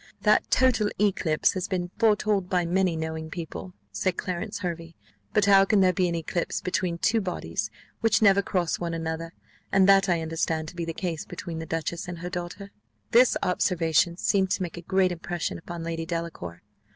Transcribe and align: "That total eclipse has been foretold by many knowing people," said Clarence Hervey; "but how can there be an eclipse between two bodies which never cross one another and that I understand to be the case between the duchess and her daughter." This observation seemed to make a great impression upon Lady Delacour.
"That 0.21 0.49
total 0.49 0.89
eclipse 0.99 1.53
has 1.53 1.67
been 1.67 1.91
foretold 1.99 2.49
by 2.49 2.65
many 2.65 2.95
knowing 2.95 3.29
people," 3.29 3.75
said 3.91 4.17
Clarence 4.17 4.57
Hervey; 4.61 4.95
"but 5.31 5.45
how 5.45 5.63
can 5.63 5.81
there 5.81 5.93
be 5.93 6.07
an 6.09 6.15
eclipse 6.15 6.59
between 6.59 6.97
two 6.97 7.21
bodies 7.21 7.69
which 7.99 8.19
never 8.19 8.41
cross 8.41 8.79
one 8.79 8.95
another 8.95 9.31
and 9.71 9.87
that 9.87 10.09
I 10.09 10.21
understand 10.21 10.69
to 10.69 10.75
be 10.75 10.85
the 10.85 10.91
case 10.95 11.23
between 11.23 11.59
the 11.59 11.67
duchess 11.67 12.07
and 12.07 12.17
her 12.17 12.31
daughter." 12.31 12.71
This 13.11 13.37
observation 13.43 14.17
seemed 14.17 14.49
to 14.53 14.63
make 14.63 14.75
a 14.75 14.81
great 14.81 15.11
impression 15.11 15.59
upon 15.59 15.83
Lady 15.83 16.07
Delacour. 16.07 16.63